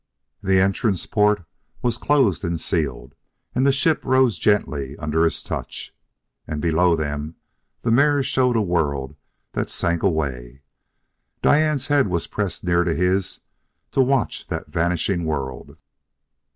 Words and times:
The 0.41 0.59
entrance 0.59 1.05
port 1.05 1.45
was 1.83 1.99
closed 1.99 2.43
and 2.43 2.59
sealed; 2.59 3.13
and 3.53 3.67
the 3.67 3.71
ship 3.71 4.03
rose 4.03 4.39
gently 4.39 4.97
under 4.97 5.23
his 5.23 5.43
touch. 5.43 5.93
And, 6.47 6.59
below 6.59 6.95
them, 6.95 7.35
the 7.83 7.91
mirrors 7.91 8.25
showed 8.25 8.55
a 8.55 8.63
world 8.63 9.15
that 9.51 9.69
sank 9.69 10.01
away. 10.01 10.63
Diane's 11.43 11.85
head 11.85 12.07
was 12.07 12.25
pressed 12.25 12.63
near 12.63 12.83
to 12.83 12.95
his 12.95 13.41
to 13.91 14.01
watch 14.01 14.47
that 14.47 14.69
vanishing 14.71 15.23
world. 15.23 15.77